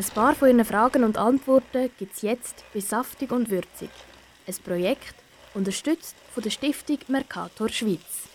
[0.00, 3.90] Ein paar von Ihren Fragen und Antworten gibt es jetzt bei Saftig und Würzig.
[4.46, 5.14] Ein Projekt,
[5.52, 8.30] unterstützt von der Stiftung Mercator Schweiz.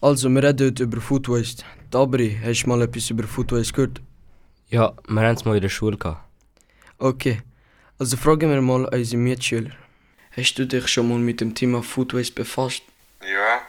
[0.00, 1.62] Also, wir reden heute über Food Waste.
[1.88, 4.00] Dabri, hast du mal etwas über Food Waste gehört?
[4.70, 6.24] Ja, wir haben es mal in der Schule gehabt.
[6.98, 7.40] Okay,
[7.96, 9.70] also fragen wir mal unsere Mitschüler.
[10.32, 12.82] Hast du dich schon mal mit dem Thema Food Waste befasst?
[13.20, 13.60] Ja,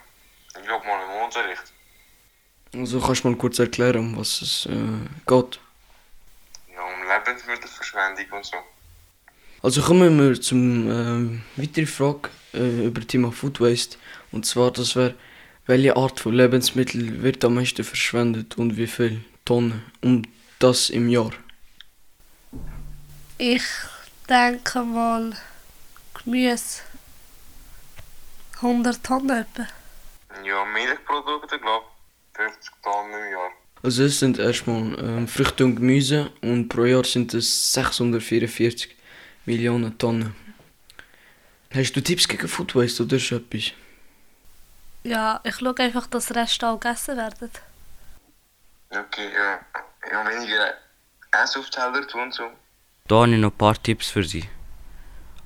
[0.60, 1.72] ich glaube mal im Unterricht.
[2.74, 5.60] Also kannst du mal kurz erklären, um was es äh, geht?
[7.26, 8.58] Lebensmittelverschwendung und so.
[9.64, 13.98] Also kommen wir zum ähm, weiteren Frage äh, über das Thema Food Waste.
[14.32, 15.14] Und zwar, das wäre,
[15.68, 19.84] welche Art von Lebensmittel wird am meisten verschwendet und wie viel Tonnen?
[20.02, 20.28] Und
[20.60, 21.32] das im Jahr.
[23.38, 23.64] Ich
[24.30, 25.36] denke mal
[26.14, 26.82] Gemüse.
[28.58, 29.68] 100 Tonnen etwa.
[30.46, 31.86] Ja, Milchprodukte, glaube
[32.34, 33.41] ich, 50 Tonnen im Jahr.
[33.84, 38.96] Also es sind erstmal ähm, Früchte und Gemüse und pro Jahr sind es 644
[39.46, 40.36] Millionen Tonnen.
[41.74, 43.72] Hast du Tipps gegen Food Waste oder so etwas?
[45.04, 47.50] Ja, ich schaue einfach, dass Reste auch gegessen werden.
[48.92, 49.60] Okay, ja.
[50.12, 50.74] Ja, weniger
[51.32, 52.44] Essen auf Teller tun und so.
[53.08, 54.44] Da habe ich noch ein paar Tipps für Sie.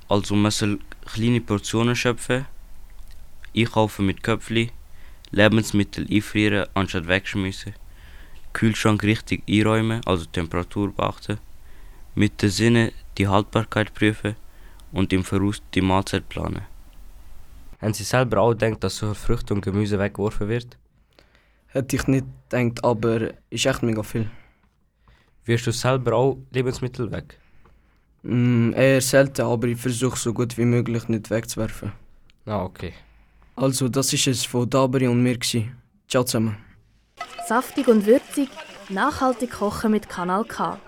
[0.09, 2.45] Also man soll kleine Portionen schöpfen,
[3.55, 4.71] einkaufen mit Köpfli,
[5.31, 7.75] Lebensmittel einfrieren anstatt wegschmissen,
[8.55, 11.37] Kühlschrank richtig einräumen, also Temperatur beachten,
[12.15, 14.35] mit den Sinnen die Haltbarkeit prüfen
[14.93, 16.61] und im Voraus die Mahlzeit planen.
[17.81, 20.77] Haben Sie selber auch gedacht, dass so Früchte und Gemüse weggeworfen wird?
[21.67, 24.29] Hätte ich nicht gedacht, aber ist echt mega viel.
[25.43, 27.37] Wirst du selber auch Lebensmittel weg?
[28.23, 31.91] Mm, eher selten, aber ich versuche so gut wie möglich nicht wegzuwerfen.
[32.45, 32.93] Ah, okay.
[33.57, 35.37] Also, das ist es von Dabri und mir.
[35.37, 35.75] Gewesen.
[36.07, 36.55] Ciao zusammen.
[37.47, 38.49] Saftig und würzig,
[38.89, 40.79] nachhaltig kochen mit Kanal K.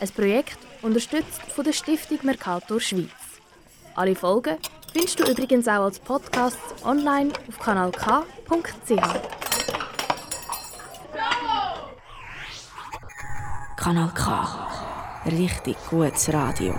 [0.00, 3.10] Ein Projekt unterstützt von der Stiftung Mercator Schweiz.
[3.94, 4.56] Alle Folgen
[4.92, 8.96] findest du übrigens auch als Podcast online auf kanalk.ch.
[13.76, 14.68] Kanal K.
[15.26, 16.78] Richtig gutes Radio.